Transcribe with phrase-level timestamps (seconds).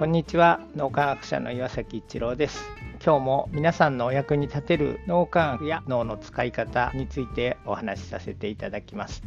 [0.00, 0.60] こんにちは。
[0.76, 2.64] 脳科学者の岩崎一郎です。
[3.04, 9.22] 今日も皆さんのお役に立てる脳科学や脳の使い方についてお話しさせていただきます。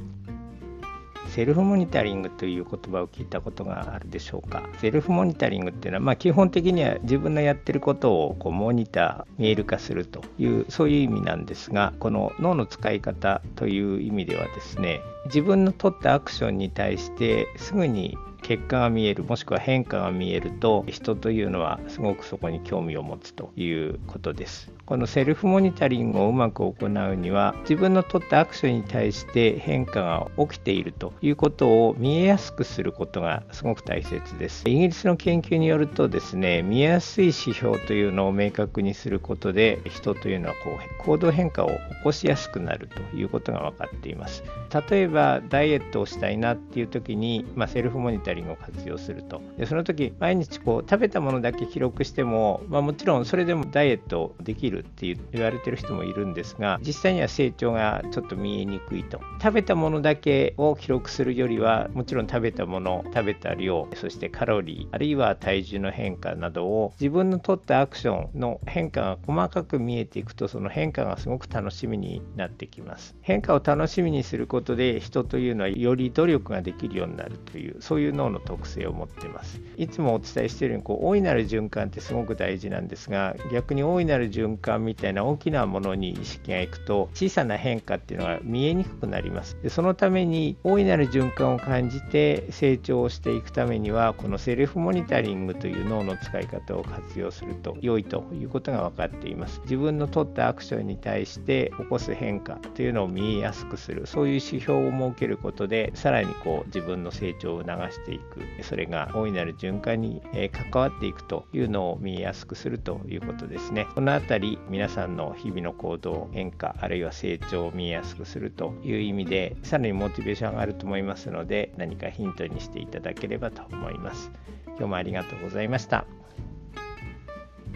[1.28, 4.68] セルフモニタリングという言葉を聞いたことがあるでしょうか。
[4.80, 24.72] セルフモニタリングっていうのは、まあ、基本的には自分のやってることをこうモニター見える化するというそういう意味なんですがこの脳の使い方という意味ではですね自分の取ったアクションに対してすぐに結果が見えるもしくは変化が見えると人というのはすごくそこに興味を持つということです。
[24.86, 34.68] このセルフモニタリングをうまく行うには自分の取ったアクションに対して変化が起きているということを見えやすくすることがすごく大切です。
[34.68, 44.44] イギリスの研究によるとですね見えやすい指標というのを明確にすることで人というのはこう行動変化を起こしやすくなるということが分かっています。
[44.90, 49.42] 例えばダイエットをしたいなっていう時に、まあ、セルフモニタタリングを活用すると。
[49.58, 59.22] でその時毎日こう食べたものだけ記録しても、まあ、もちろんそれでもダイエットできるって言われてる人もいるんですが実際には成長がちょっと見えにくいと。
[59.42, 73.16] 食べたものだけを記録するよりはもちろん食べたもの食べた量そしてカロリーあるいは体重の変化などを自分の取ったアクションの変化が細かく見えていくとその変化がすごく楽しみになってきます。
[73.22, 79.60] 変化を楽しみにすることで人というのはより努力ができるようになるというそういう能脳の特性を持っています。
[79.78, 89.58] いつもお伝えしているようにこう大いなる循環ってすごく大事なんですが逆に大いなる循環みたいな大きなものに意識がいくと小さな変化っていうのが見えにくくなります。
[89.62, 99.62] でそのために大いなる循環を感じて成長をしていくためにはこのセルフモニタリングという脳の使い方を活用すると良いということが分かっています。
[99.64, 104.06] 自分の取ったアクションに対して起こす変化というのを見えやすくする。
[104.06, 108.42] そういう指標を設けることでさらにこう自分の成長を促していく。
[108.64, 113.88] それが大いなる循環に関わっていくというのを見えやすくするということですね。
[113.96, 124.32] この辺り皆さんの日々の行動変化あるいは成長を見えやすくするという意味でさらにモチベーションがあると思いますので何かヒントにしていただければと思います。
[124.68, 126.06] 今日もありがとうございました。